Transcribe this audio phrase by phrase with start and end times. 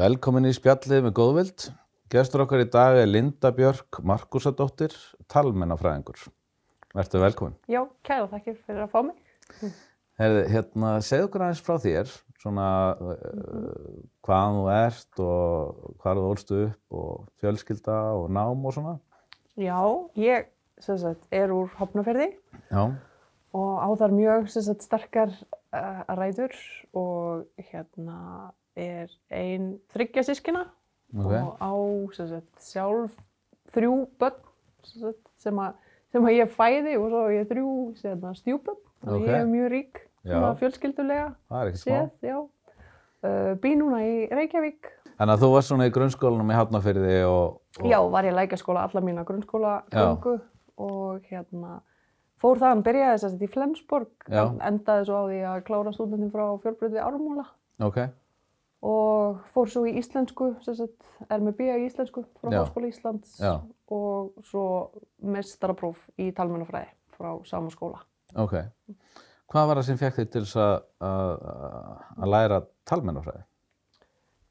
[0.00, 1.64] Velkomin í spjallið með góðvild.
[2.08, 4.94] Gestur okkar í dag er Linda Björk Markusadóttir,
[5.28, 6.22] talmennafræðingur.
[6.96, 7.56] Verður velkomin.
[7.68, 9.74] Já, kæra þakkir fyrir að fá mig.
[10.22, 13.18] Herði, hérna, segð okkur aðeins frá þér, svona uh,
[14.24, 18.94] hvaðan þú ert og hvað þú ólstu upp og fjölskylda og nám og svona.
[19.60, 19.82] Já,
[20.16, 20.48] ég
[20.80, 22.30] sagt, er úr Hopnaferði
[22.70, 22.86] Já,
[23.52, 25.36] og á þar mjög sagt, sterkar
[25.76, 26.56] uh, ræður
[26.96, 28.48] og hérna
[28.78, 30.66] er ein þryggja sískina
[31.14, 31.32] ok.
[31.32, 31.72] og á
[32.16, 33.16] sagt, sjálf
[33.74, 34.38] þrjú börn
[34.86, 35.74] sagt, sem, að,
[36.12, 37.72] sem að ég fæði og svo ég þrjú
[38.38, 38.80] stjúbörn.
[39.00, 39.28] Þannig Ok.
[39.28, 40.06] ég er mjög rík
[40.60, 41.28] fjölskyldulega
[41.80, 42.10] séð.
[43.20, 44.88] Uh, bý núna í Reykjavík
[45.20, 48.86] Þannig að þú varst svona í grunnskólanum í Hafnarfyrði og, og Já, var ég lækjaskóla
[48.88, 49.98] alla mína grunnskóla Já.
[50.00, 50.38] göngu
[50.80, 51.82] og hérna
[52.40, 54.30] fór þaðan, byrjaði þess að í Flensborg
[54.64, 57.44] endaði svo á því að klára stúdendin frá fjölbröð við Ármúla
[57.84, 58.00] ok,
[58.80, 60.54] og fór svo í íslensku,
[61.28, 62.52] er með bíja í íslensku frá.
[62.54, 63.58] Háskóla Íslands Já.
[63.92, 64.64] og svo
[65.20, 68.00] mestarapróf í talmennafræði frá sama skóla.
[68.34, 68.56] ok.
[69.50, 71.30] Hvað var það sem fekk þig til að, að,
[72.16, 73.42] að læra talmennafræði?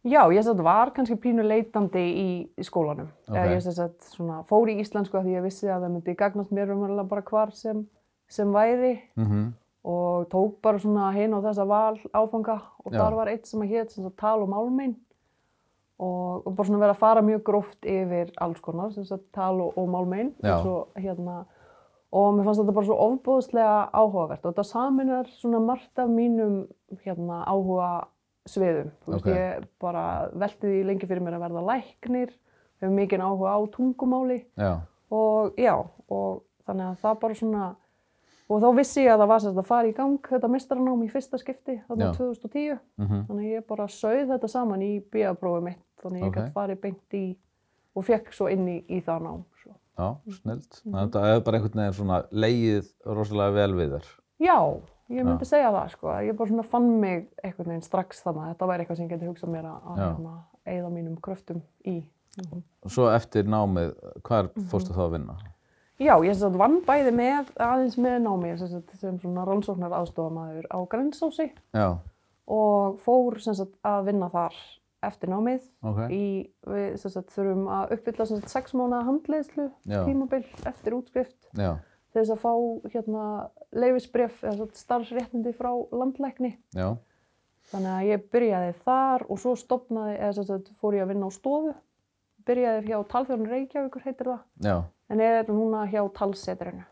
[0.10, 2.30] Já, ég var kannski pínu leitandi í,
[2.64, 3.10] skólanum.
[3.28, 3.34] Ok.
[3.34, 3.56] Okay.
[3.56, 6.54] Ég sem sagt svona, fór í íslensku af því ég vissi að það myndi gagnast
[6.56, 7.82] mér umverulega bara hvar sem,
[8.30, 9.26] sem væri Mm
[9.90, 13.00] og tók bara svona hinn á þessa val áfanga og Já.
[13.02, 14.96] þar var eitt sem að hétt sem sagt tal og málmein
[16.00, 19.56] og, og bara svona verið að fara mjög gróft yfir alls konar sem sagt tal
[19.64, 20.54] og, og málmein Já.
[20.58, 21.40] og, svo, hérna,
[22.12, 26.62] og mér fannst þetta bara svo ofbúðslega áhugavert og þetta saminar svona margt af mínum
[27.04, 27.90] hérna, áhuga
[28.50, 28.94] sviðum.
[29.06, 29.34] Þú veist, Ok.
[29.36, 32.32] ég bara velti því lengi fyrir mér að verða læknir,
[32.82, 34.72] hefur mikinn áhuga á tungumáli Já,
[35.12, 35.76] og já,
[36.10, 37.68] og þannig að það bara svona
[38.50, 41.10] og þá vissi ég að það var sérst að fara í gang þetta mestaranám í
[41.14, 42.14] fyrsta skipti þarna Já.
[42.18, 46.36] 2010 mm þannig að ég bara sauð þetta saman í BA-prófið mitt þannig ég Ok.
[46.40, 47.26] gæti farið beint í
[47.96, 49.74] og fekk svo inn í, í það nám svo.
[50.00, 50.08] já,
[50.42, 50.82] snilt.
[50.86, 54.06] Mm Þetta hefur bara einhvern veginn svona leið rosalega vel við þér.
[54.40, 54.58] Já,
[55.10, 58.54] ég myndi segja það sko ég bara svona fann mig einhvern veginn strax þannig að
[58.54, 60.06] þetta væri eitthvað sem ég geti hugsað mér að, Já.
[60.06, 60.34] hérna,
[60.66, 62.04] eigða mínum kröftum í
[62.40, 62.62] Mhm.
[62.88, 63.90] Svo eftir námið,
[64.24, 65.34] hvar fórstu þá að vinna?
[66.00, 68.54] Já, ég sem sagt vann bæði með aðeins með námi.
[68.60, 71.88] Sem, sagt, sem svona rannsóknar aðstofamæður á Grensási Já,
[72.50, 74.56] og fór sem sagt, að vinna þar
[75.06, 76.00] eftir námið ok.
[76.12, 76.24] í,
[76.68, 80.02] við sem sagt, þurfum að uppfylla sem sagt, sex mánuða handleiðslu Já.
[80.08, 81.78] tímabil eftir útskrift Já,
[82.12, 82.54] til þess að fá
[82.96, 83.28] hérna,
[83.76, 86.56] leifisbref eða starfsréttindi frá landlækni.
[86.76, 86.90] Já,
[87.72, 91.32] þannig að ég byrjaði þar og svo stopnaði, eða sem sagt, fór ég að vinna
[91.32, 91.76] á stofu
[92.48, 94.40] byrjaði hjá Talþjórn Reykjavíkur heitir það
[94.70, 94.78] já,
[95.10, 96.84] en er núna hjá Talsetrinu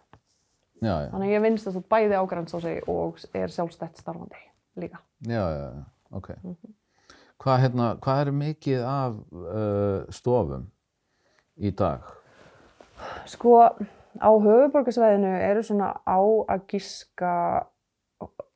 [0.81, 4.41] þannig að ég vinst að bæði á Grensási og er sjálfstætt starfandi
[4.77, 5.69] líka já, já,
[6.11, 6.31] ok.
[7.37, 10.63] Hvað, hérna, hvað er mikið af uh, stofum
[11.61, 12.01] í dag?
[13.29, 13.51] Sko,
[14.17, 16.17] á höfuborgarsvæðinu eru svona á
[16.49, 17.33] að giska,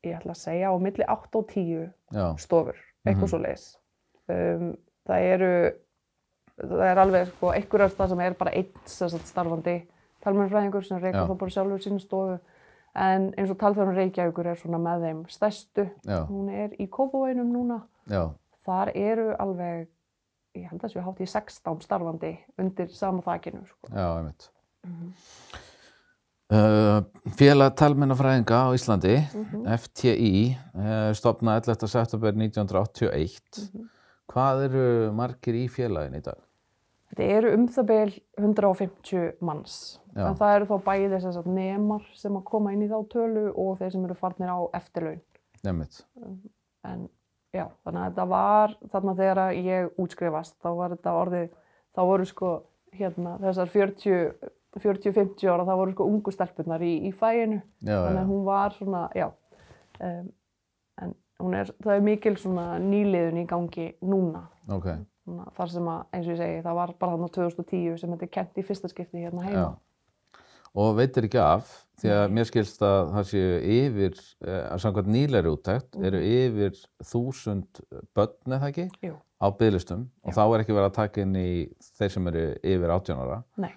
[0.01, 3.29] ég ætla að segja, á milli 8 og 10 Já, stofur, eitthvað Mhm.
[3.29, 3.65] svo leis.
[4.29, 4.73] Um,
[5.05, 5.51] það eru,
[6.59, 8.71] það er alveg, sko, einhverjar það sem er bara einn
[9.25, 9.75] starfandi
[10.21, 12.39] talmennfræðingur sem reykur þá bara sjálfur sínu stofu.
[12.93, 15.85] En eins og talþjórn Reykjavíkur er svona með þeim stærstu.
[16.03, 17.81] já, Hún er í Kópavóinum núna.
[18.11, 18.25] já,
[18.65, 19.87] Þar eru alveg,
[20.59, 23.87] ég held að þessu hátt í 16 starfandi undir sama þakinu, sko.
[23.95, 24.49] já, einmitt.
[26.51, 26.99] Uh,
[27.39, 29.13] Félag talmennafræðinga á Íslandi,
[29.71, 31.87] FTI, uh, stopnað 11.
[31.87, 33.87] september 1981.
[34.31, 36.39] Hvað eru margir í félagin í dag?
[37.11, 39.79] Þetta eru um það beil 150 manns.
[40.15, 40.23] Já.
[40.29, 43.49] En það eru þá bæði þess að nemar sem að koma inn í þá tölu
[43.51, 45.19] og þeir sem eru farnir á eftirlaun.
[45.67, 45.99] Nefnitt.
[46.87, 47.03] En
[47.51, 51.51] já, þannig að þetta var þarna þegar ég útskrifast, þá var þetta orðið,
[51.91, 52.53] þá voru sko
[52.95, 57.59] hérna þessar 40 40-50 ára, þá voru sko ungu stelpunar í, í fæinu.
[57.83, 59.27] Já, Þannig já, að hún var svona, já,
[59.99, 60.29] um,
[61.61, 62.35] er, það er mikil
[62.87, 64.47] nýliðun í gangi núna.
[64.69, 64.91] ok.
[65.21, 68.25] Svona, þar sem að, eins og ég segi, það var bara þarna 2010 sem þetta
[68.25, 69.65] er kent í fyrsta skipti hérna heima.
[69.67, 70.39] Já.
[70.81, 75.51] Og veitir ekki af, því að mér skilst að það séu yfir, að samkvæmt nýleiri
[75.51, 76.79] úttækt, eru yfir
[77.11, 77.81] þúsund
[78.17, 81.51] börn eða ekki Jú, á bygglistum og þá er ekki verið að taka inn í
[81.99, 83.41] þeir sem eru yfir 18 ára.
[83.61, 83.73] nei.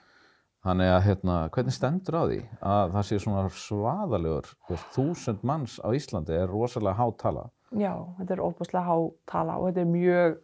[0.64, 4.46] Þannig að hérna, hvernig stendur á því að það sé svona svaðalegur,
[4.94, 7.42] þúsund manns á Íslandi er rosalega há tala.
[7.76, 8.96] Já, þetta er óbúslega há
[9.28, 10.38] tala og þetta er mjög,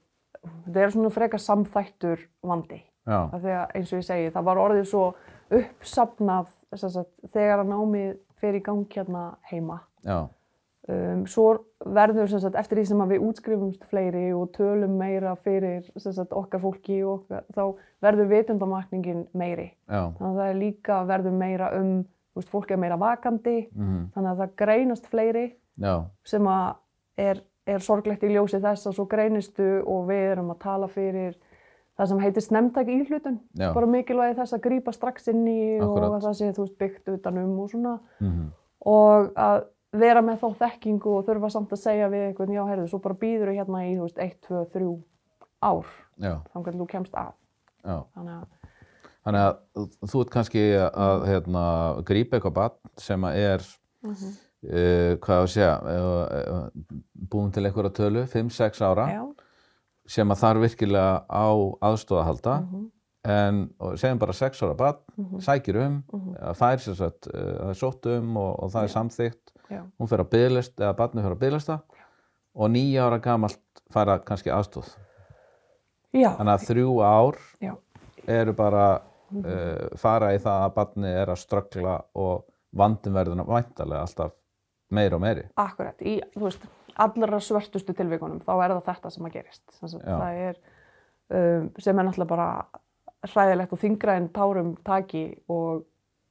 [0.66, 2.82] þetta er svona frekar samþættur vandi.
[3.08, 5.04] Já, Af því að eins og ég segi, það var orðið svo
[5.60, 9.80] uppsafnað sem sagt, þegar að námið fer í gang hérna heima.
[10.04, 10.18] já,
[10.88, 11.50] Um, svo
[11.84, 17.02] verður sagt, eftir því sem við útskrifumst fleiri og tölum meira fyrir sagt, okkar fólki
[17.04, 17.64] og okkar, þá
[18.06, 19.66] verður vitundamakningin meiri.
[19.84, 20.08] Já.
[20.16, 21.90] Þannig að það er líka verður meira um,
[22.38, 25.44] veist, fólk er meira vakandi, Mm þannig að það greinast fleiri
[25.80, 25.94] Já.
[26.24, 30.88] sem er, er sorglegt í ljósi þess að svo greinistu og við erum að tala
[30.88, 31.36] fyrir
[32.00, 33.36] það sem heitir snemntæk íhlutun.
[33.52, 33.68] Já.
[33.76, 36.08] Bara mikilvægi þess að grípa strax inn í Akkúrat.
[36.08, 38.48] og að það sé, þú veist, byggt utanum og svona Mm
[38.80, 39.58] og að
[39.92, 43.14] vera með þá þekkingu og þurfa samt að segja við einhvern, já, heyrðu, svo bara
[43.18, 44.90] býður hérna í, þú veist, 1, 2, 3
[45.66, 45.86] ár
[46.20, 46.34] Já.
[46.52, 47.32] þannig að þú kemst að.
[47.84, 48.48] Þannig að,
[49.20, 51.62] Þannig að þú- ert kannski að hérna,
[52.08, 53.66] grípa eitthvað barn sem að er,
[54.02, 54.30] Mhm.
[54.64, 56.70] uh, hvað að segja, uh,
[57.28, 59.26] búin til einhverja tölu, 5-6 ára, já,
[60.06, 61.46] sem að þarf virkilega á
[61.84, 62.90] aðstóða að halda, mhm,
[63.24, 63.70] en
[64.00, 67.68] segjum bara 6 ára barn, mhm, sækir um, mhm, að fær sér sett, uh, það
[67.68, 71.26] er sótt um og, og það er samþygt, já, hún fer að byðlist, eða barnið
[71.26, 71.78] fer að byðlista
[72.54, 74.90] og nýja ára gamalt fara kannski aðstóð.
[76.12, 77.72] já, Þannig að þrjú ár já,
[78.26, 82.44] eru bara uh, fara í það að barni er að ströggla og
[82.76, 84.34] vandin verður væntalega alltaf
[84.90, 85.46] meira og meiri.
[85.58, 86.66] akkurat, í, þú veist,
[87.00, 89.64] allra svörtustu tilvíkunum, þá er það þetta sem að gerist.
[89.78, 90.60] Sem, það er,
[91.30, 92.48] um, sem er náttúrulega bara
[93.30, 95.84] hræðilegt og þingra en tárum taki og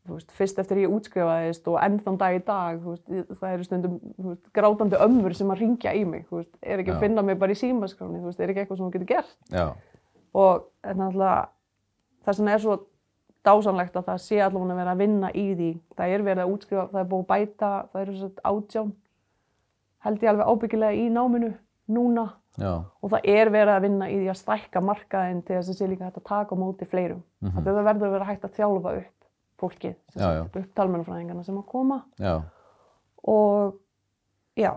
[0.08, 3.06] veist, fyrst eftir ég útskrifaðist og enn þann dag í dag, veist,
[3.40, 6.26] það eru stundum veist, grátandi ömmur sem að ringja í mig,
[6.62, 6.96] er ekki Já.
[6.96, 9.36] að finna mig bara í símaskráni, er ekki eitthvað sem þú getur gert.
[9.52, 9.68] Já,
[10.34, 11.50] Og þetta
[12.26, 12.76] þess vegna er svo
[13.46, 15.70] dásanlegt að það sé allavega að vera að vinna í því.
[15.98, 18.92] Það er verið að útskrifa, það er búið að bæta, það eru svo átján,
[20.06, 21.52] held ég alveg ábyggilega í náminu
[21.90, 22.26] núna
[22.60, 25.80] já, og það er verið að vinna í því að stækka markaðinn til þess að
[25.80, 27.24] sé líka hægt að taka á móti fleirum.
[27.42, 27.64] Mm Mhm.
[27.64, 29.19] Það verður að vera hægt að þjálfa upp
[29.60, 29.96] fólkið,
[30.78, 32.40] talmennafræðingarna sem að koma já.
[33.28, 33.80] og
[34.60, 34.74] já,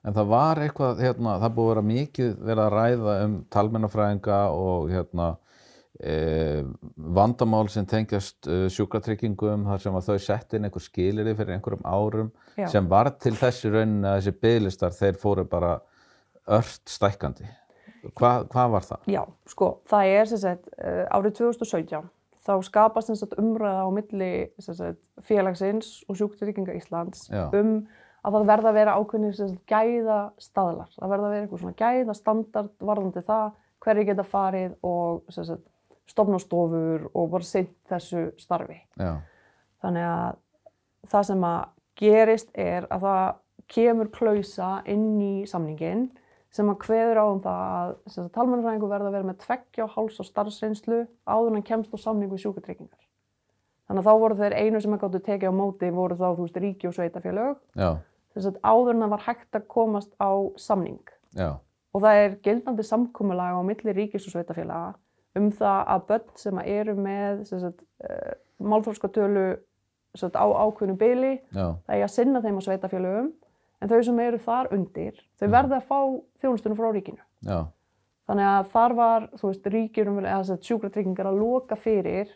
[0.00, 4.38] En það var eitthvað, hérna, það búið að vera mikið verið að ræða um talmennafræðinga
[4.56, 5.26] og hérna,
[6.00, 6.14] e,
[7.18, 11.84] vandamál sem tengjast e, sjúkratryggingum þar sem að þau sett inn einhver skiliri fyrir einhverjum
[11.84, 15.74] árum já, sem var til þessi raunin að þessi bygglistar þeir fóru bara
[16.48, 17.48] ört stækkandi.
[18.16, 19.10] Hva, hvað var það?
[19.12, 19.20] Já,
[19.52, 22.08] sko, það er sem sagt, uh, árið 2017
[22.46, 24.30] þá skapast sem sagt, umræða á milli
[24.62, 27.48] sagt, félagsins og sjúktrygginga Íslands Já.
[27.56, 27.82] um
[28.20, 30.92] að það verða að vera ákveðnir gæða staðlar.
[30.96, 33.46] Það verða að vera eitthvað svona gæða standard varðandi það
[33.80, 35.66] hverju geta farið og sagt,
[36.10, 38.80] stofna stofur og bara sinn þessu starfi.
[39.00, 39.20] Já,
[39.80, 40.40] Þannig að
[41.10, 41.60] það sem að
[42.00, 43.22] gerist er að það
[43.70, 46.08] kemur klausa inn í samningin
[46.50, 50.18] sem að kveður á um það að talmennafræðingur verða að vera með tveggja og háls
[50.18, 51.00] á starfsreynslu
[51.30, 53.02] áður en kemst á samningu sjúkatryggingar.
[53.86, 56.46] Þannig að þá voru þeir einu sem að gáttu tekið á móti voru þá, þú
[56.46, 57.56] veist, ríki og sveitafélög.
[57.74, 57.90] já,
[58.34, 61.02] Þess að áður en það var hægt að komast á samning.
[61.34, 61.58] já,
[61.94, 64.94] Og það er gildandi samkomulag á milli ríkis og sveitafélaga
[65.38, 67.82] um það að börn sem að eru með sem sagt,
[70.38, 71.32] á ákveðnu byli
[71.86, 73.32] það er að sinna þeim á sveitafélögum
[73.80, 75.52] en þau sem eru þar undir, þau Mhm.
[75.56, 75.98] verða að fá
[76.42, 77.22] þjónustunum frá ríkinu.
[77.44, 77.66] já,
[78.28, 82.28] Þannig að þar var, þú veist, ríkjurum eða sem sagt, sjúkratryggingar að loka fyrir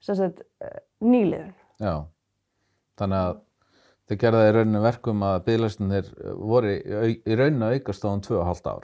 [0.00, 1.52] sagt, eh, nýliðun.
[1.80, 2.04] já.
[2.98, 3.40] Þannig að
[4.08, 8.66] þið gerða í rauninu verkum að bygglistinir voru í, í rauninu aukast á um 2,5
[8.66, 8.82] ár.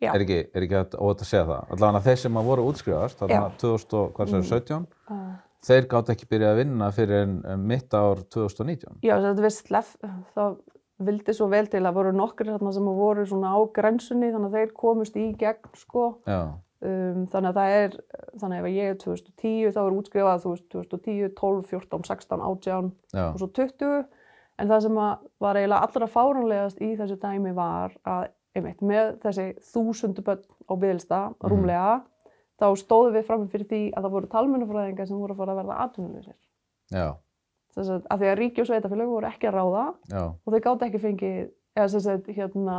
[0.00, 0.14] Já.
[0.14, 1.70] Er ekki, er ekki óvægt að segja það?
[1.74, 3.56] Allavega þeir sem að voru útskrifast, þarna Já.
[3.58, 7.22] 2017, Uh, þeir gátt ekki byrjað að vinna fyrir
[7.52, 8.98] um, mitt ár 2019.
[9.02, 9.96] já, að við sleff,
[10.36, 10.58] það
[10.98, 14.56] vildi svo vel til að voru nokkri þarna sem voru svona á grensunni þannig að
[14.58, 16.08] þeir komust í gegn, sko.
[16.78, 17.94] Um, þannig að það er,
[18.38, 22.44] þannig að ef ég er 2010 þá er útskrifað þú veist 2010, 12, 14, 16,
[22.50, 24.04] 18 já, og svo 20
[24.58, 25.00] en það sem
[25.42, 30.72] var eiginlega allra fáranlegast í þessu dæmi var að einmitt með þessi þúsundu börn á
[30.74, 31.96] byggðlista rúmlega
[32.58, 35.60] þá stóðum við fram fyrir því að það voru talmennafræðingar sem voru að fara að
[35.60, 36.38] verða atvinnuleysir.
[36.90, 37.06] já,
[37.78, 40.60] Þess að, að því að ríki og sveitafélög voru ekki að ráða já, og þau
[40.66, 41.38] gátt ekki fengið,
[41.78, 42.76] eða sem sagt hérna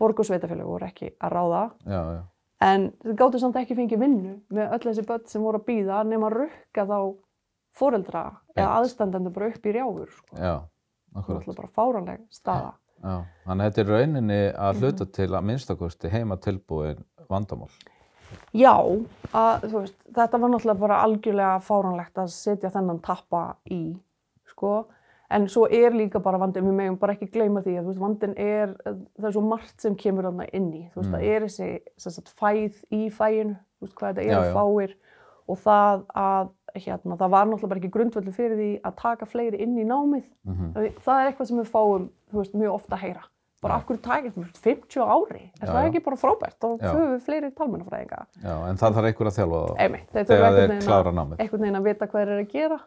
[0.00, 2.20] borg og sveitafélög voru ekki að ráða já, já,
[2.60, 6.02] En þau gáttu samt ekki fengið vinnu með öll þessi börn sem voru að býða
[6.04, 6.98] nema að rukka þá
[7.80, 8.24] foreldra
[8.56, 10.10] eða aðstandendur bara upp í rjáfur.
[10.12, 10.36] Sko.
[10.36, 10.56] já,
[11.14, 11.56] Það er akkurat.
[11.56, 12.72] bara fáranleg staða.
[13.00, 13.14] Já,
[13.46, 17.00] þannig að þetta er rauninni að hluta til að minnstakosti heima tilbúin
[17.30, 17.70] vandamál.
[18.54, 18.74] Já,
[19.32, 23.96] að, veist, þetta var náttúrulega bara algjörlega fáranlegt að setja þennan tappa í,
[24.50, 24.86] sko.
[25.30, 28.32] En svo er líka bara vandin, við megum bara ekki gleyma því að veist, vandin
[28.36, 30.80] er, það er svo margt sem kemur þarna inn í.
[30.90, 31.14] Þú veist, Mm.
[31.14, 34.54] það er þessi sagt, fæð í fæinu, þú veist, hvað þetta eru já.
[34.58, 34.94] fáir
[35.48, 39.60] og það að hérna, það var náttúrulega bara ekki grundvöldu fyrir því að taka fleiri
[39.62, 40.24] inn í námið.
[40.46, 43.22] mhm, Það er eitthvað sem við fáum, þú veist, mjög ofta að heyra.
[43.60, 46.56] Bara af hverju takið, þú veist, 50 ári, er það ekki bara frábært?
[46.80, 48.20] Förum við fleiri talmennafræðinga.
[48.70, 51.42] en það þarf einhver að þjálfa Einmitt, þegar þeir veginn klára námið.
[51.44, 52.78] einhvern veginn að vita hvað þeir eru að gera.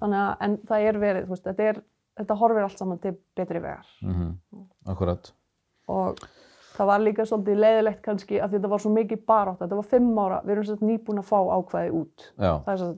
[0.00, 1.80] Að, en það er verið, veist, þetta er,
[2.20, 3.86] þetta horfir allt saman til betri vegar.
[4.02, 4.30] mhm,
[4.94, 5.32] akkurat.
[5.88, 6.22] Og
[6.76, 9.58] það var líka svolítið leiðilegt kannski að þetta var svo mikið barátt.
[9.58, 12.28] Þetta var fimm ára, við erum svolítið nýbúin að fá ákvæði út.
[12.62, 12.94] Það er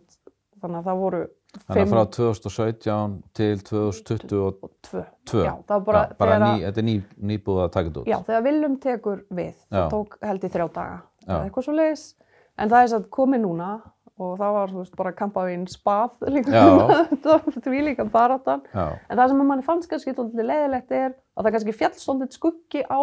[0.61, 1.23] þannig að það voru
[1.69, 5.03] þannig að frá 2017 til 2022, og tvö.
[5.31, 5.45] Tvö.
[5.47, 6.95] Já, það var bara, já, bara þegar að- ný, þetta er ný,
[7.31, 8.07] nýbúið að taka þetta út.
[8.13, 11.33] Já, þegar Viljum tekur við, það tók held í þrjá daga, Já.
[11.35, 12.05] eða eitthvað svo leiðis,
[12.59, 13.71] en það er satt komið núna
[14.19, 16.51] og það var, veist, bara kampaðinn spað líka,
[17.25, 18.63] það var því líka baráttan.
[18.75, 21.95] Já, En það sem að manni fannst kannski svolítið leiðilegt er að það kannski fjall
[21.99, 23.01] svolítið skuggi á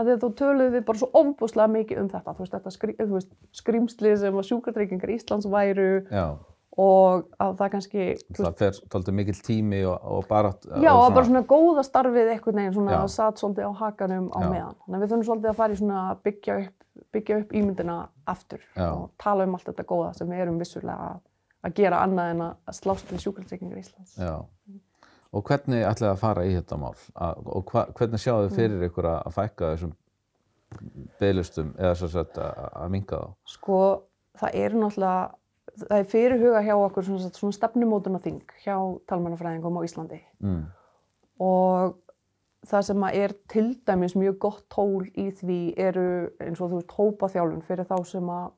[0.00, 3.12] að þú töluðu við bara svo ofbúslega mikið um þetta, þú veist, þetta skrí, þú
[3.18, 6.26] veist, skrýmsli sem að sjúkratryggingar Íslands væru já,
[6.78, 8.04] og að það kannski,
[8.38, 10.52] það fer tóltið mikill tími og, og bara...
[10.78, 13.00] Já, og bara svona góða starfið einhvern veginn, svona Já.
[13.10, 14.50] satt svolítið á hakanum á Já.
[14.52, 14.76] meðan.
[14.84, 16.76] Þannig að við þurfum svolítið að fara í svona að byggja upp,
[17.16, 17.96] byggja upp ímyndina
[18.30, 18.86] aftur Já.
[18.86, 21.18] og tala um allt þetta góða sem við erum vissulega að,
[21.66, 24.14] að gera annað en að slást við sjúkratryggingar Íslands.
[24.20, 24.36] Já,
[25.30, 26.94] og hvernig ætlaði að fara í þetta mál?
[27.14, 29.96] Að, og hva, hvernig sjáðu þið fyrir ykkur að, að fækka þessum
[31.20, 32.40] bygglistum eða svo að,
[32.78, 33.28] að minka þá?
[33.50, 33.80] Sko,
[34.38, 35.22] það er náttúrulega,
[35.88, 38.76] það er fyrirhuga hjá okkur svona, svona, stefnumótuna þing hjá
[39.10, 40.62] talmannafræðingum á Íslandi Mm.
[41.40, 41.96] og
[42.68, 46.06] það sem er til dæmis mjög gott tól í því eru
[46.44, 48.50] eins og þú veist hópaþjálfun fyrir þá sem að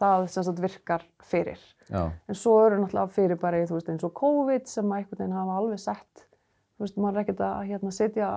[0.00, 1.60] það sem sagt virkar fyrir.
[1.88, 5.36] Já, En svo eru náttúrulega fyrir bara veist eins og COVID sem að einhvern veginn
[5.38, 6.24] hafa alveg sett
[6.76, 8.30] þú veist maður er ekkert að hérna setja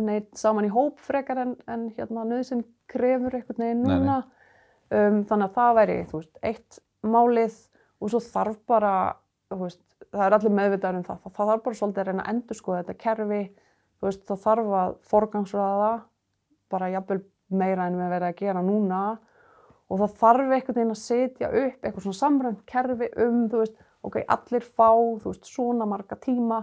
[0.00, 3.98] neitt saman í hóp frekar en, en hérna nöðsinn krefur einhvern veginn Nei, nei.
[3.98, 4.22] núna.
[4.92, 7.58] Um, þannig að það væri þú veist eitt málið
[8.02, 8.94] og svo þarf bara
[9.52, 9.82] veist
[10.12, 11.18] það er allir meðvitaður um það.
[11.22, 11.34] það.
[11.36, 13.42] Þarf bara svolítið að reyna að endurskoða þetta kerfi
[14.02, 15.92] veist það þarf að forgangsraða
[16.72, 17.20] bara jafnvel
[17.52, 19.02] meira en við verðum að gera núna
[19.92, 23.80] og það þarf einhvern veginn að setja upp eitthvað svona samrænt kerfi um, þú veist,
[24.02, 24.90] ok, allir fá,
[25.22, 26.62] þú veist, svona marga tíma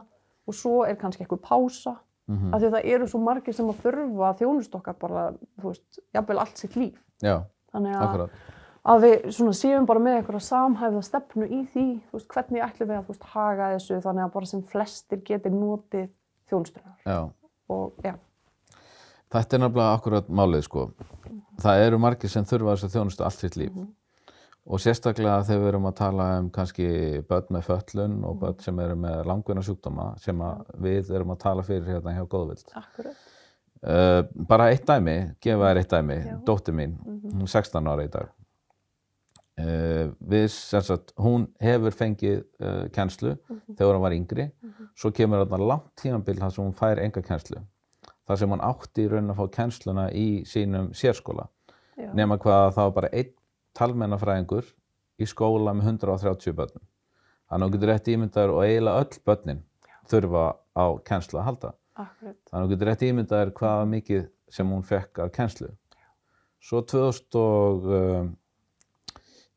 [0.50, 1.96] og svo er kannski eitthvað pása,
[2.30, 5.26] mm af því að það eru svo margir sem að þurfa að þjónust okkar bara,
[5.62, 6.98] þú veist, jafnvel allt sitt líf.
[7.22, 8.32] já, Þannig að, akkurat.
[8.86, 12.98] Að við svona séum bara með einhverja samhæfða stefnu í því, veist, hvernig ætlum við
[13.02, 16.10] að, veist, haga þessu þannig að bara sem flestir geti notið
[16.50, 16.96] þjónustunar.
[17.06, 17.20] Já,
[17.70, 18.16] Og, já,
[19.30, 20.88] þetta er nefnilega akkurat málið sko.
[21.62, 23.76] Það eru margir sem þurfa þess að þjónustu allt sitt líf.
[24.70, 26.88] Og sérstaklega þegar við erum að tala um kannski
[27.30, 30.42] börn með föllun og börn sem eru með langvinna sjúkdóma sem
[30.82, 32.74] við erum að tala fyrir hérna hjá Góðvild.
[32.74, 33.16] akkurat.
[33.80, 36.36] Uh, bara eitt dæmi, gefa þér eitt dæmi, Já.
[36.46, 38.28] dóttir mín, hún er 16 ára í dag.
[39.60, 43.34] Uh, við, sagt, hún hefur fengið uh, kennslu
[43.76, 44.46] þegar hún var yngri,
[44.96, 47.60] svo kemur þarna langt tímabil þar sem hún fær enga kennslu.
[48.30, 51.48] Þar sem hún átti í raun að fá kennsluna í sínum sérskóla.
[52.00, 53.34] Já, Nema hvað að það var bara einn
[53.76, 54.70] talmennafræðingur
[55.20, 56.86] í skóla með 130 börnum.
[57.50, 59.64] Þannig að hún getur rétt ímyndaður og eiginlega öll börnin
[60.10, 60.46] þurfa
[60.78, 61.72] á kennslu að halda.
[62.00, 62.38] akkurat.
[62.48, 65.72] Þannig að þú getur rétt ímyndaðir hvað mikið sem hún fekk af kennslu.
[66.64, 66.84] Svo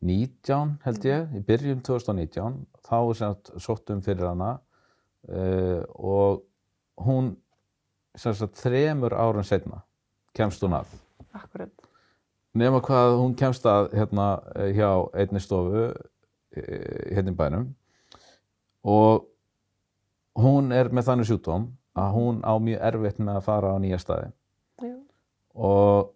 [0.02, 4.50] 2019 held ég, í byrjun 2019, þá er sem sagt sótt um fyrir hana
[5.30, 6.42] uh, og
[7.06, 7.36] hún
[8.18, 9.82] sem sagt þremur árum setna
[10.36, 10.90] kemst hún að.
[11.32, 11.72] Akkurat.
[12.52, 14.26] Nefna hvað hún kemst að hérna
[14.58, 17.70] eh, hjá einni stofu eh, hérna í bænum
[18.84, 19.24] og
[20.36, 24.00] hún er með þannig sjúkdóm að hún á mjög erfitt með að fara á nýja
[24.02, 24.28] staði
[24.84, 24.92] Já,
[25.56, 26.11] og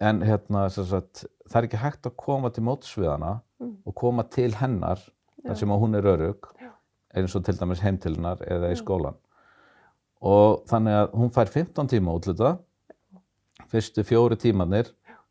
[0.00, 3.74] en hérna sagt, það er ekki hægt að koma til móts við hana Mm.
[3.84, 4.96] og koma til hennar
[5.44, 6.46] þar sem að hún er örug
[7.12, 9.18] eins og til dæmis heim til hennar eða í skólan
[10.24, 12.54] og þannig að hún fær 15 tíma útluta
[13.68, 14.88] fyrstu fjóri tímanir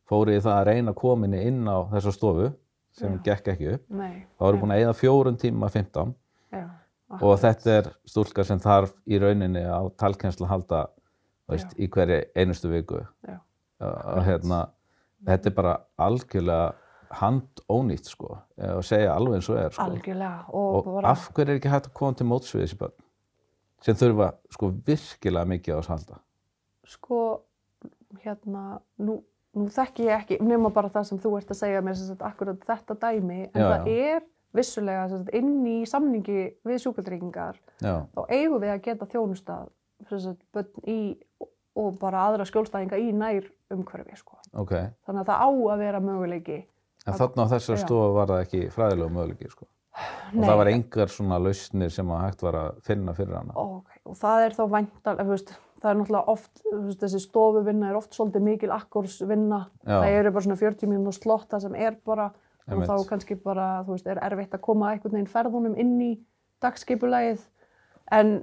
[0.10, 2.52] fóru í það að reyna kominni inn á þessa stofu
[3.00, 3.22] sem Já.
[3.32, 3.84] gekk ekki upp.
[3.90, 4.26] Nei.
[4.40, 6.14] þá eru búin að eyða fjórun tíma 15
[6.54, 6.64] Já,
[7.22, 10.86] og þetta er stúlka sem þarf í rauninni á talkenslu að halda
[11.50, 13.02] veist, í hverju einustu viku.
[13.26, 13.40] Já.
[13.80, 14.62] Og hérna
[15.28, 16.72] þetta er bara algjörlega
[17.20, 19.88] handónýtt sko og segja alveg eins og er sko.
[19.90, 20.44] Algjörlega.
[20.54, 22.98] Og, og bara, af hverju er ekki hægt að koma til móts við þessi börn
[23.86, 26.20] sem þurfa sko virkilega mikið á þess að halda
[26.90, 27.22] sko,
[28.24, 28.64] hérna,
[29.02, 29.20] nú,
[29.58, 32.26] nú þekki ég ekki, nema bara það sem þú ert að segja mér, sem sagt,
[32.26, 34.24] akkurat þetta dæmi, en Já, það er
[34.58, 39.70] vissulega sagt, inn í samningi við sjúkvöldryggingar, já, þá eigum við að geta þjónustað
[40.56, 41.00] börn í
[41.80, 44.40] og bara aðra skjólstæðinga í nær umhverfi, sko.
[44.54, 44.76] ok,
[45.08, 46.60] Þannig að það á að vera möguleiki
[47.08, 49.68] En þarna á þessar stofu var það ekki fræðilegu möguleiki, sko.
[50.00, 53.56] Og það var engar svona lausnir sem að hægt var að finna fyrir hana.
[53.60, 58.16] Ok, og það er þá væntal, það er náttúrulega oft, veist, þessi stofuvinna er oft
[58.16, 59.64] svolítið mikil akkursvinna.
[59.88, 62.30] Það eru bara svona 40 mínútur slotta sem er bara,
[62.70, 66.12] og þá kannski bara, þú veist, er erfitt að koma einhvern veginn ferðunum inn í
[66.64, 67.44] dagskipulægið.
[68.16, 68.34] En,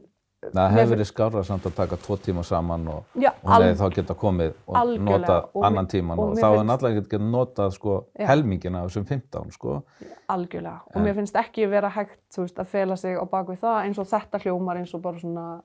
[0.54, 3.86] Það hefur verið skárra samt að taka tvo tíma saman og, já, og leið þá
[3.94, 7.70] geta komið og nota og annan tíman og og, þá finnst- náttúrulega ekki geta notað
[7.76, 9.82] sko helmingina af þessum 15 sko.
[10.28, 10.80] algjörlega.
[10.86, 13.98] Og En- mér finnst ekki vera hægt, veist, að fela sig á bakvið það eins
[13.98, 15.62] og þetta hljómar eins og bara svona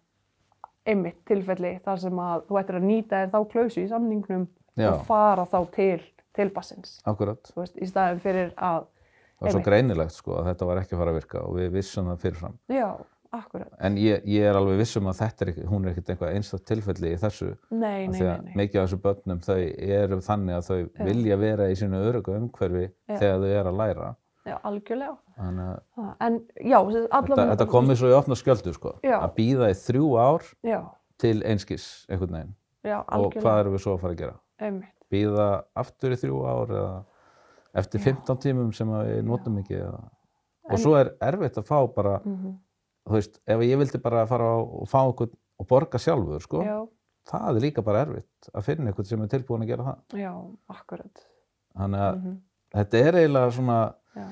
[0.85, 4.47] einmitt tilfelli þar sem að þú ættir að nýta þér þá klausu í samningnum
[4.77, 4.93] Já.
[4.93, 6.01] og fara þá til,
[6.33, 6.99] til bassins.
[7.05, 7.37] Akkurat.
[7.53, 8.85] Þú veist, í staðin fyrir að,
[9.41, 11.69] Það var svo greinilegt sko að þetta var ekki að fara að virka og við
[11.71, 12.57] vissum það fyrirfram.
[12.69, 12.89] já,
[13.31, 13.71] akkurat.
[13.79, 17.11] En ég, ég er alveg vissum að þetta er hún er ekkert einhvað einstakt tilfelli
[17.15, 17.51] í þessu.
[17.71, 18.53] Nei, nei, nei, nei.
[18.59, 19.57] mikið af þessu börnum þau
[19.97, 21.05] eru þannig að þau Já.
[21.09, 23.17] vilja vera í sínu öruga umhverfi Já.
[23.17, 24.09] þegar þau eru að læra.
[24.45, 25.17] Já, algjörlega.
[25.37, 25.67] Þannig
[26.01, 28.95] að En já, þetta, þetta komið svo í opna skjöldu sko.
[29.05, 29.19] Já.
[29.21, 30.79] Að býða í þrjú ár Já,
[31.21, 32.55] til einskis einhvern veginn.
[32.83, 33.41] já, Og algjörlega.
[33.45, 34.35] hvað erum við svo að fara að gera?
[34.61, 34.95] Einmitt.
[35.11, 37.03] Býða aftur í þrjú ár eða
[37.75, 38.03] eftir Já.
[38.09, 39.77] 15 tímum sem við notum ekki.
[39.77, 40.01] Eða...
[40.65, 42.57] Og En- svo er erfitt að fá bara, Mm
[43.07, 45.31] þú veist, ef ég vildi bara fara og fá okkur
[45.61, 46.77] og borga sjálfur, sko, Já,
[47.31, 50.21] það er líka bara erfitt að finna einhvern sem er tilbúin að gera það.
[50.21, 50.31] já,
[50.77, 51.27] akkurat.
[51.77, 52.39] Þannig að Mm
[52.71, 53.77] þetta er eiginlega svona
[54.15, 54.27] Já,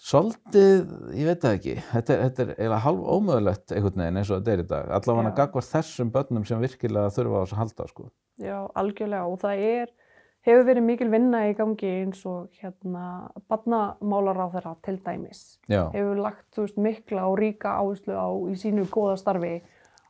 [0.00, 0.78] svolítið,
[1.18, 4.38] ég veit það ekki, þetta er, þetta er eiginlega halv ómögulegt einhvern veginn eins og
[4.40, 4.86] þetta er í dag.
[4.96, 5.36] Allavega Já.
[5.42, 8.06] gagvar þessum börnum sem virkilega þurfa á þess að halda, sko.
[8.40, 9.26] já, algjörlega.
[9.28, 9.92] Og það er,
[10.46, 15.42] hefur verið mikil vinna í gangi eins og hérna, barnamálar á þeirra til dæmis.
[15.68, 19.58] Já, Hefur lagt, veist, mikla og ríka áherslu á í sínu góða starfi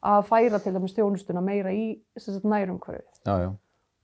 [0.01, 1.99] að færa til dæmis þjónustuna meira í
[2.45, 3.09] nærumhverfið.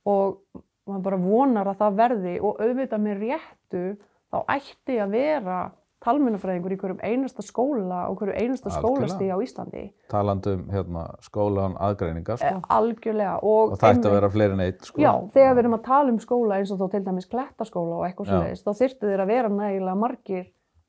[0.07, 0.43] og
[0.87, 3.83] maður bara vonar að það verði og auðvitað með réttu
[4.31, 5.57] þá ætti að vera
[6.05, 11.77] talmennafræðingur í hverjum einasta skóla og hverju einasta skólasti á Íslandi talandi um hérna, skólan
[11.81, 12.51] aðgreiningar, sko.
[12.51, 15.01] Eh, algjörlega og, og það ætti að vera fleiri en eitt, sko.
[15.01, 18.05] Já, þegar við erum að tala um skóla eins og þá til dæmis klettaskóla og
[18.07, 18.33] eitthvað Já.
[18.35, 20.45] svoleiðis, þá þyrftu þeir að vera nægilega margir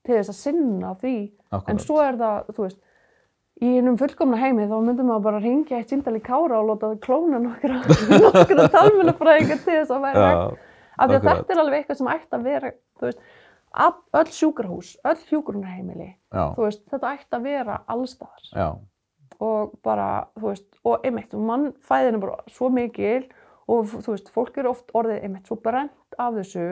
[0.07, 1.17] til þess að sinna því.
[1.49, 1.73] Akkúrat.
[1.73, 2.79] En svo er það, þú veist,
[3.59, 6.93] í hennum fullkomna heimi þá myndum maður bara ringja eitt síndal í kára og láta
[6.93, 7.81] það klóna nokkra,
[8.29, 10.29] nokkra talmennafræðingar til þess að vera.
[10.99, 11.41] Af því að akkurat.
[11.41, 13.21] þetta er alveg eitthvað sem ætti að vera, þú veist,
[14.19, 15.19] öll sjúkrahús, öll
[16.57, 18.69] þú veist, þetta ætti að vera allstaðar já,
[19.39, 20.09] og bara,
[20.41, 23.27] veist, og einmitt, mannfæðin er bara svo mikil
[23.69, 26.69] og þú veist, fólk eru oft orðið einmitt svo brent af þessu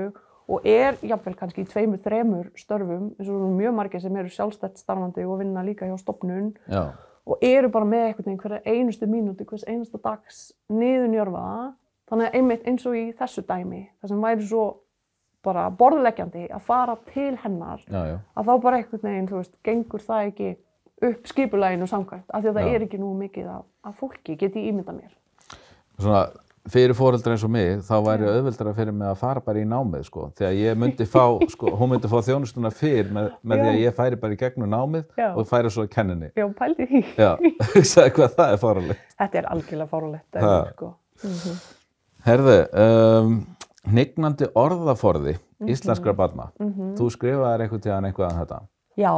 [0.47, 4.79] og er jafnvel kannski í tveimur, þremur störfum, eins og mjög margir sem eru sjálfstætt
[4.79, 6.95] starfandi og vinna líka hjá stopnun já,
[7.27, 11.75] og eru bara með einhvern veginn einustu mínúti, hvers einasta dags niðurnjörfaða.
[12.07, 14.67] Þannig að einmitt eins og í þessu dæmi, það sem væri svo
[15.47, 19.55] bara borðleggjandi að fara til hennar, já, já, að þá bara einhvern veginn, þú veist,
[19.67, 20.55] gengur það ekki
[21.07, 22.75] upp skipulaginu samkvæmt, af því að það Já.
[22.75, 25.15] er ekki nú mikið af, af fólki, get ég ímyndað mér.
[26.01, 26.25] svona
[26.67, 30.09] fyrir fóreldra eins og mig þá væri auðveldara fyrir mig að fara bara í námið
[30.09, 31.23] sko, því að ég myndi fá
[31.55, 34.73] sko, hún myndi fá þjónustuna fyrr með, með því að ég færi bara í gegnum
[34.73, 37.05] námið og færi svo að kenninni Já, pældi því.
[37.95, 40.57] það er fáralegt Þetta er algjörlega fárulegt, Ha.
[40.75, 40.95] sko.
[41.23, 41.59] Mm
[42.27, 43.35] herðu, um,
[43.91, 45.69] hnignandi orðaforði Mhm.
[45.73, 48.61] íslenskra barna þú skrifaðir einhvern tíðan eitthvað um þetta
[48.97, 49.13] Já,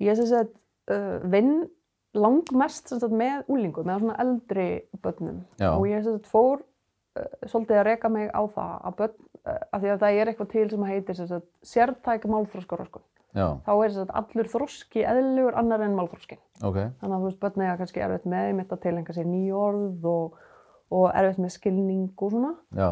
[0.00, 0.54] ég sem sagt
[0.90, 1.68] uh, vinn
[2.14, 5.70] langmest sagt, með úlingum, með svona eldri börnum Já.
[5.76, 9.14] og ég sem sagt fór uh, svolítið að reka mig á það að börn,
[9.46, 11.20] uh, að því að það er eitthvað til sem heitir
[11.62, 13.02] sértæk málþróskaröskun.
[13.34, 16.38] já, Þá er sagt allur þroski eðlugur annar en málþroskin.
[16.62, 19.54] ok, Þannig að þú veist, börn eiga kannski erfitt með einmitt að tilhenga sér nýju
[19.54, 20.34] orð og,
[20.90, 22.54] og erfitt með skilning og svona.
[22.74, 22.90] já,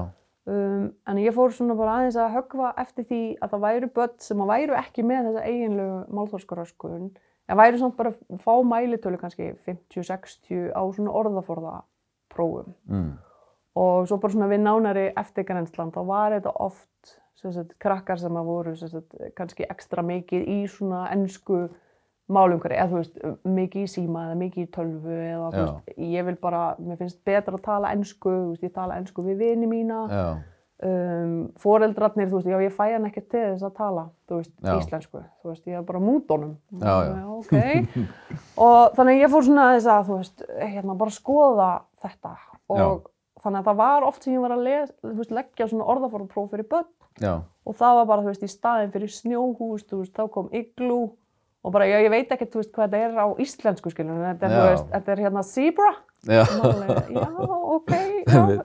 [0.49, 4.13] Um, en ég fór svona bara aðeins að höggva eftir því að það væru börn
[4.25, 9.19] sem að væru ekki með þessa eiginlegu málþórskaröskun en væru samt bara að fá mælitölu
[9.21, 13.11] kannski 50-60 á svona orðaforðaprófum mm.
[13.83, 18.41] og svo bara svona við nánari eftirgrenslan þá var þetta oft sem sagt, krakkar sem
[18.41, 21.67] að voru sagt, kannski ekstra mikið í svona ennsku
[22.29, 23.19] málumhverfi, eða þú veist,
[23.59, 25.65] mikið í síma eða mikið í tölvu eða þú Já.
[25.65, 29.25] veist, ég vil bara, mér finnst betra að tala ennsku, þú veist, ég tala ennsku
[29.25, 30.25] við vini mína já,
[30.85, 34.55] um, foreldrarnir, þú veist, já ég fæ hann ekkert til þess að tala, þú veist,
[34.63, 34.73] Já.
[34.77, 36.57] íslensku, þú veist, ég er bara mútonum.
[36.79, 37.23] Já, já.
[37.39, 37.55] ok.
[38.67, 41.71] og þannig ég fór svona þess að, þú veist, hérna bara skoða
[42.05, 42.35] þetta
[42.69, 43.09] og
[43.43, 46.69] þannig að það var oft sem ég var að les, veist, leggja svona orðaforðapróf fyrir
[46.69, 46.91] börn
[47.23, 50.53] já, og það var bara, þú veist, í staðin fyrir snjóhús, þú veist, þá kom
[50.55, 51.01] iglú
[51.69, 54.49] og bara, já, ég veit ekkert, þú veist, hvað þetta er á íslensku, skiljum, þetta
[54.49, 55.95] er, þú veist, þetta er hérna zebra.
[56.25, 57.27] já, alveg, já,
[57.77, 58.45] ok, já.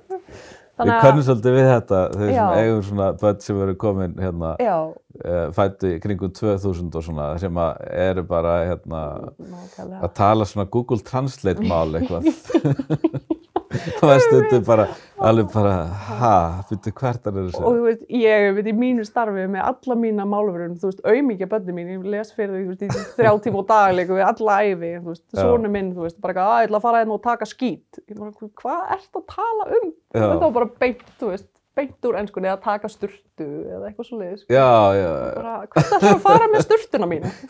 [0.73, 4.53] Við Þannig kannum svolítið við þetta, þau sem eigum svona börn sem eru komin hérna,
[4.65, 9.03] uh, fættu í kringum 2000 og svona, sem að eru bara hérna,
[9.37, 9.99] nákvæmlega.
[9.99, 12.25] að tala svona Google Translate mál eitthvað.
[13.99, 14.86] Það var stundum bara,
[15.29, 15.73] alveg bara,
[16.19, 16.31] ha,
[16.69, 17.62] byrju hvert er Og þessu?
[17.63, 21.75] þú veist, ég veit í mínu starfi með alla mína málverun, þú veist, auðmikið bönni
[21.77, 24.91] mín, ég les fyrir þau, þú veist, í þrjá tíma og dagleiku við alla æfi,
[24.99, 25.41] þú veist, Já.
[25.41, 28.01] sonu minn, þú veist, bara eitthvað, að ég ætla að fara hérna og taka skít.
[28.05, 29.89] Ég bara, hvað ert að tala um?
[30.13, 30.21] Já.
[30.21, 34.19] Þetta var bara beint, þú veist, beint úr ennskunni eða taka sturtu eða eitthvað svo
[34.19, 34.43] leiðis.
[34.45, 35.07] Já, já,
[35.39, 37.31] Bara, hvað ætla að fara með sturtuna mína?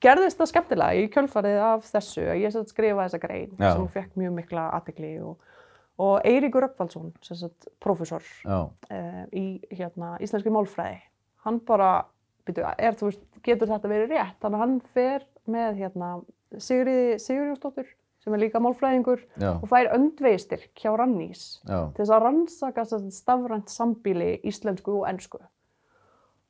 [0.00, 3.74] Gerðist það skemmtilega í kjölfarið af þessu að ég skrifa þessa grein Já.
[3.74, 5.50] sem fekk mjög mikla aðtegli og,
[6.00, 11.02] og Eiríkur professor Já, uh, í hérna, íslenski málfræði,
[11.44, 11.90] hann bara,
[12.48, 14.38] byrju, er, veist, getur þetta verið rétt?
[14.40, 16.12] Þannig að hann fer með hérna,
[16.56, 17.92] Sigriði Sigurjónsdóttur,
[18.24, 22.86] sem er líka málfræðingur já, og fær öndvegisstyrk hjá Rannís já, til þess að rannsaka
[22.88, 25.44] stafrænt sambíli íslensku og ennsku.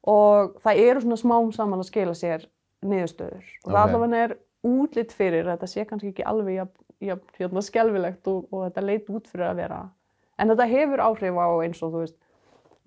[0.08, 2.46] Og það eru svona smám saman að skila sér
[2.84, 3.44] niðurstöður.
[3.64, 3.94] Og það Ok.
[3.94, 8.66] allavega er útlitt fyrir, þetta sé kannski ekki alveg jafn, jafn hérna, skelfilegt og, og
[8.70, 9.90] þetta leit út fyrir að vera.
[10.38, 12.16] En þetta hefur áhrif á eins og þú veist,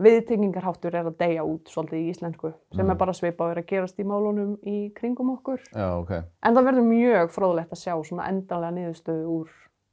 [0.04, 3.68] viðtengingarháttur er að deyja út svolítið í íslensku, sem er bara svipað að vera að
[3.70, 5.62] gerast í málunum í kringum okkur.
[5.70, 6.12] já, ok.
[6.44, 9.50] En það verður mjög fróðlegt að sjá svona endanlega niðurstöðu úr,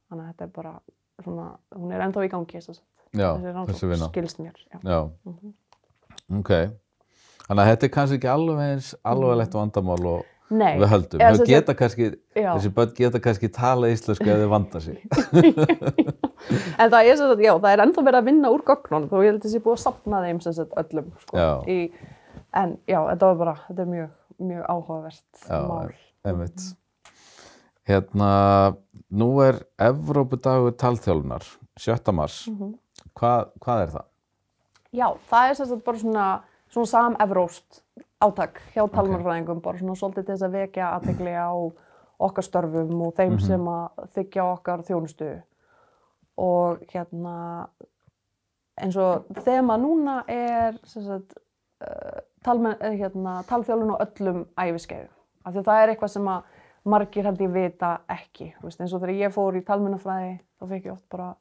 [0.09, 0.73] þannig að þetta er bara
[1.21, 2.81] svona, hún er ennþá í gangi þess
[3.13, 4.55] að skilst mér.
[4.71, 4.79] Já.
[4.83, 5.53] Já, Mhm.
[6.39, 6.51] ok.
[7.51, 11.19] Þannig að þetta er kannski ekki alveg eins alvarlegt vandamál og Nei, við höldum.
[11.19, 12.49] Þau geta kannski, já.
[12.53, 15.01] þessi börn geta kannski tala íslensku ef þau vanda sig.
[16.81, 19.23] en það er, sem sagt, já, það er ennþá verið að vinna úr gögnunum og
[19.23, 21.09] ég held að þessi búið að sapna þeim sem sagt öllum.
[21.23, 21.49] Sko, Já.
[21.67, 21.77] í,
[22.63, 24.13] en já, þetta var bara, þetta er mjög,
[24.51, 25.95] mjög áhugavert Já, mál.
[26.31, 26.67] Einmitt.
[27.91, 28.31] Hérna,
[29.23, 29.59] nú er
[29.91, 32.15] Evrópudagur talþjólunar, 7.
[32.15, 32.45] mars.
[32.51, 32.77] Mhm.
[33.19, 34.07] Hvað, hvað er það?
[34.91, 36.29] Já, það er sem sagt bara svona,
[36.71, 37.81] svona sam-evróst
[38.21, 41.51] átak hjá talmannfræðingum, bara svona svolítið til þess að vekja aðtegli á
[42.21, 45.31] okkar störfum og þeim sem að þykja okkar þjónustu.
[46.41, 47.35] Og hérna,
[48.81, 51.35] eins og þema núna er sagt,
[51.83, 55.13] uh, talmen, eh, hérna, talþjálun á öllum æfiskeiðum.
[55.45, 56.43] Af því að það er eitthvað sem að
[56.83, 58.53] margir held ég vita ekki.
[58.59, 61.35] Þú Veist, eins og þegar ég fór í talmennafræði, þá fekk ég oft bara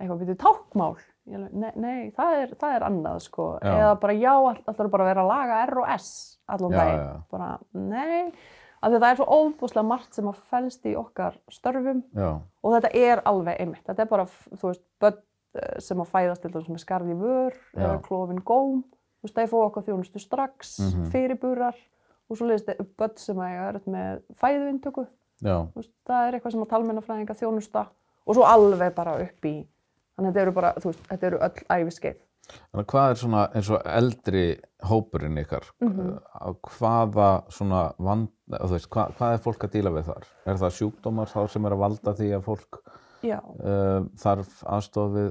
[0.00, 0.94] eitthvað byrju tákmál.
[1.30, 3.58] Nei, nei það, er, það er annað sko.
[3.62, 3.72] Já.
[3.76, 7.22] Eða bara já, all- ætlarðu bara vera að laga R og S allan daginn.
[7.30, 8.32] Bara nei,
[8.82, 12.30] af því að það er svo óbúslega margt sem að felst í okkar störfum Já,
[12.64, 13.84] og þetta er alveg einmitt.
[13.86, 15.18] Þetta er bara, þú veist, börn
[15.54, 18.02] eh, sem að fæðast til þess með skarði vör eða Já.
[18.08, 18.82] klofin góm.
[19.20, 21.10] Þú veist, þeir fá okkar þjónustu strax, Mhm.
[21.12, 21.76] fyrirburar
[22.30, 25.06] og svo leiðist börn sem að erfitt með fæðuintöku.
[26.06, 27.86] það er eitthvað sem að talmennafræðinga þjónusta
[28.26, 29.66] og svo alveg bara upp í
[30.20, 32.18] þannig að þetta eru bara, þú veist, þetta eru öll æfiskeið.
[32.50, 34.44] Þannig að hvað er svona eins og eldri
[34.90, 35.68] hópurinn ykkar?
[35.80, 36.08] Mhm.
[36.34, 40.26] Á Hvaða svona vand, þú veist, hvað, hvað er fólk að díla við þar?
[40.46, 45.30] Er það sjúkdómar þá sem er að valda því að fólk uh, þarf aðstof við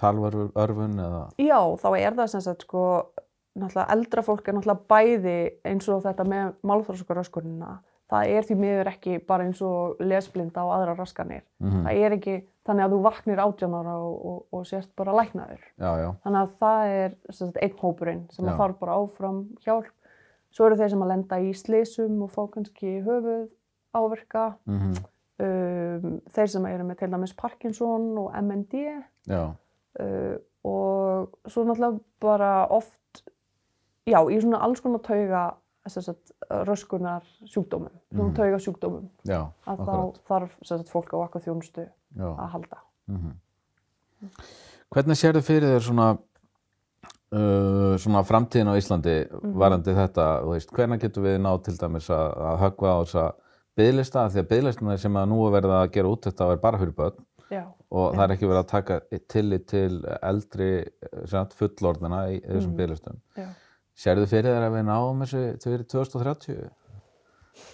[0.00, 1.22] talvörfun eða?
[1.38, 2.84] Já, þá er það sem sagt sko,
[3.54, 7.76] náttúrulega eldra fólk er náttúrulega bæði eins og þetta með málþróskuröskunina.
[8.12, 11.46] Það er því miður ekki bara eins og lesblinda og aðra raskanir.
[11.62, 12.36] Mm Það er ekki
[12.68, 15.64] þannig að þú vaknir átján ára og, og, og sést bara læknaður.
[16.26, 19.90] Þannig að það er sagt, einn hópurinn sem að þarf bara áfram hjálp.
[20.52, 23.48] Svo eru þeir sem að lenda í slysum og fá kannski höfuð
[23.96, 24.52] áverka.
[24.68, 25.08] mm
[25.42, 28.82] Um, þeir sem eru með til dæmis Parkinson og MND
[29.26, 33.22] já, uh, og svo náttúrulega bara oft,
[34.06, 35.40] já, í svona alls konar tauga
[35.90, 36.30] sagt,
[36.68, 38.34] röskunar sjúkdómum, svona Mhm.
[38.36, 39.88] tauga sjúkdómum, já, að akkurat.
[39.88, 42.36] þá þarf sagt, fólk á okkar þjónustu Já.
[42.38, 42.78] að halda.
[43.08, 43.32] Mm
[44.92, 46.18] Hvernig sérðu fyrir þér svona,
[47.32, 49.54] uh, svona framtíðin á Íslandi Mhm.
[49.58, 53.32] varandi þetta, veist, hvernig getum við náð til dæmis að, að höggva á þessa
[53.76, 56.78] byðlista, því að byðlistina sem að nú er verið að gera út þetta er bara
[56.78, 60.88] fyrir börn Já, og það er ekki verið að taka tillit til eldri
[61.58, 62.76] fullorðina í þessum Mhm.
[63.98, 66.70] Sérðu fyrir þér að við náum þessu fyrir 2030?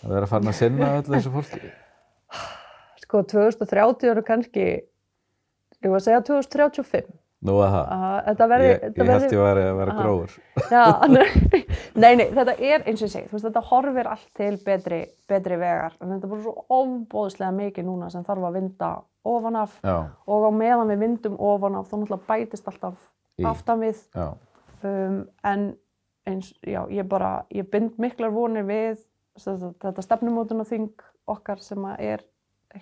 [0.02, 1.70] Að vera farin að sinna öllu þessu fólki?
[3.04, 4.66] Sko, 2030 eru kannski,
[5.78, 7.09] ég var að segja 2035.
[7.46, 8.40] Nú að það.
[8.50, 9.94] Verði, Ég, ég held ég væri að vera.
[10.74, 10.85] Já,
[12.02, 14.98] nei, nei, þetta er eins og ég segi, þetta horfir allt til betri,
[15.31, 18.90] betri vegar, en þetta er bara svo ofbóðslega mikið núna sem þarf að vinda
[19.28, 22.98] ofan af Já, og á meðan við vindum ofan af þá náttúrulega bætist alltaf
[23.52, 25.68] aftan við, um, en
[26.28, 29.00] eins, já, ég bara, ég bind miklar vonir við
[29.38, 32.24] þetta stefnumótun og þing okkar sem að er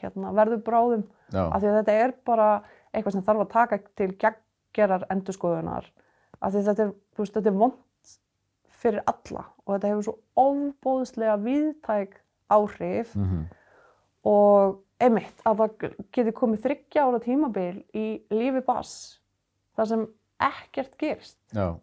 [0.00, 1.04] hérna, verður bráðum.
[1.30, 2.48] Já, af því að þetta er bara
[2.92, 5.90] eitthvað sem þarf að taka til geggjarar endurskoðunar.
[6.40, 7.82] Af því þetta er, veist, þetta er vond
[8.76, 12.18] fyrir alla og þetta hefur svo ofbóðslega viðtæk
[12.52, 13.14] áhrif.
[13.16, 13.46] Mhm,
[14.26, 18.94] og einmitt að það geti komið þryggja ára tímabil í lífi bass
[19.76, 20.04] þar sem
[20.46, 21.38] ekkert gerist.
[21.52, 21.76] Já,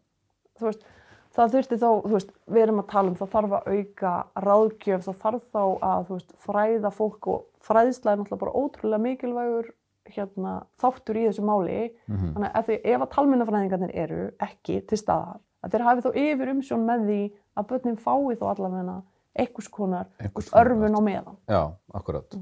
[0.58, 0.86] þú veist,
[1.34, 4.12] það þurfti þá, þú veist, við erum að tala um það þarf að auka
[4.46, 9.72] ráðgjöf, það þarf þá að, veist, fræða fólk og fræðsla er náttúrulega bara ótrúlega mikilvægur
[10.14, 11.78] hérna, þáttur í þessu máli
[12.10, 16.54] mhm, þannig að ef, að talmennafræðingarnir eru ekki til staðar, að þeir hafi þá yfir
[16.54, 17.22] umsjón með því
[17.54, 19.00] að börnin fái þá allavega
[19.34, 20.12] einhvers konar
[20.54, 21.38] örfun á meðan.
[21.50, 21.64] já,
[21.98, 22.38] akkurat.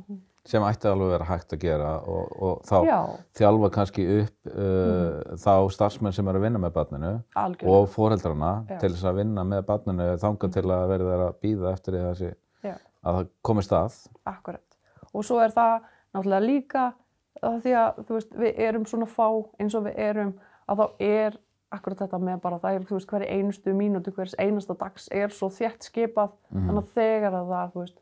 [0.50, 2.98] Sem ætti alveg að vera hægt að gera og, og þá Já,
[3.38, 7.76] þjálfa kannski upp uh, þá starfsmenn sem eru að vinna með barninu algjörlega.
[7.76, 8.78] og foreldrana Já.
[8.82, 12.32] til þess að vinna með barninu þangað til að verða þeir að býða eftir þessi,
[12.66, 12.74] Já.
[13.06, 14.00] að það komist að.
[14.34, 14.80] Akkurat.
[15.14, 15.78] Og svo er það
[16.16, 16.88] náttúrulega líka
[17.42, 19.28] því að veist, við erum svona fá
[19.62, 20.36] eins og við erum
[20.70, 21.40] að þá er
[21.72, 25.50] akkurat þetta með bara það er veist hverja einustu mínútu, hvers einasta dags er svo
[25.54, 28.00] þétt skipað þannig að þegar að það þú veist,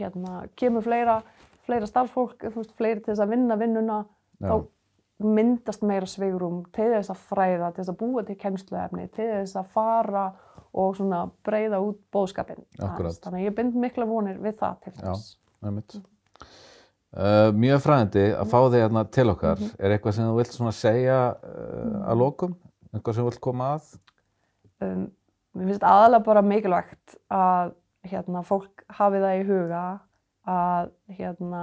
[0.00, 1.18] hérna, kemur fleira,
[1.66, 3.98] fleira starfsfólk, þú veist, fleiri til þess að vinna vinnuna
[4.42, 4.48] Já.
[4.48, 9.28] þá myndast meira svigrum til þess að fræða, til þess að búa til kennsluefni, til
[9.30, 10.24] þess að fara
[10.74, 12.64] og svona breyða út bóðskapin.
[12.82, 13.20] Akkurat.
[13.22, 15.04] Þannig að ég bind mikla vonir við það til Já.
[15.06, 15.36] þess.
[15.64, 15.98] Einmitt.
[17.14, 19.60] Uh, mjög fræðandi að fá þig hérna til okkar.
[19.78, 22.56] Er eitthvað sem þú vilt svona segja uh, að lokum?
[22.90, 23.92] Eitthvað sem þú vilt koma að?
[24.82, 25.06] um,
[25.54, 29.84] mér finnst aðalega bara mikilvægt að hérna, fólk hafi það í huga
[30.50, 31.62] að hérna,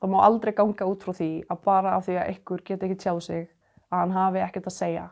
[0.00, 3.02] það má aldrei ganga út frá því að bara af því að ykkur geti ekki
[3.04, 3.44] tjáð sig
[3.90, 5.06] að hann hafi ekkert að segja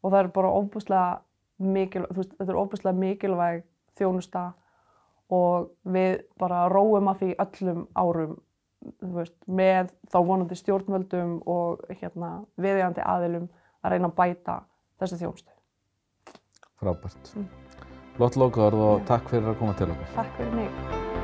[0.00, 1.08] og það er bara ofbúslega
[1.60, 3.64] mikilvæg, þetta er ofbúslega mikilvæg
[4.00, 4.46] þjónusta
[5.30, 8.36] og við bara róum að því öllum árum
[9.14, 13.48] veist, með þá vonandi stjórnvöldum og hérna, viðjandi aðilum
[13.84, 14.60] að reyna að bæta
[15.00, 15.58] þessu þjónustu.
[16.80, 17.34] Frábært.
[18.20, 20.10] Flott lokaður og takk fyrir að koma til okkar.
[20.18, 21.19] Takk fyrir mig.